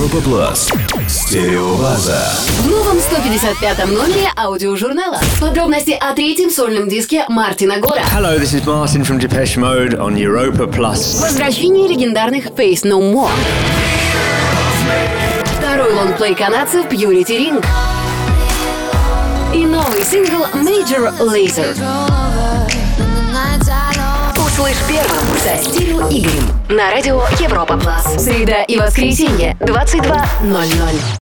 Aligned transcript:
Европа 0.00 0.22
Плас. 0.22 0.70
Стереобаза. 1.08 2.22
В 2.62 2.70
новом 2.70 2.96
155-м 2.96 3.92
номере 3.92 4.30
аудиожурнала. 4.34 5.20
Подробности 5.38 5.90
о 5.90 6.14
третьем 6.14 6.48
сольном 6.48 6.88
диске 6.88 7.26
Мартина 7.28 7.76
Гора. 7.80 8.00
Hello, 8.10 8.34
this 8.38 8.54
is 8.54 8.64
Martin 8.64 9.04
from 9.04 9.20
Depeche 9.20 9.58
Mode 9.58 9.98
on 9.98 10.16
Europa 10.16 10.64
Plus. 10.64 11.20
Возвращение 11.20 11.86
легендарных 11.86 12.46
Face 12.46 12.82
No 12.82 13.02
More. 13.12 13.28
Второй 15.58 15.92
лонгплей 15.92 16.34
канадцев 16.34 16.86
Purity 16.86 17.36
Ring. 17.36 17.66
И 19.54 19.66
новый 19.66 20.02
сингл 20.02 20.46
Major 20.54 21.12
Lazer. 21.20 21.76
Услышь 24.70 24.86
первым 24.86 25.36
со 25.36 25.68
Стилю 25.68 25.98
Игорем 26.10 26.44
на 26.68 26.90
радио 26.92 27.22
Европа 27.40 27.76
Плас. 27.76 28.22
Среда 28.22 28.62
и 28.62 28.78
воскресенье, 28.78 29.56
22.00. 29.58 31.18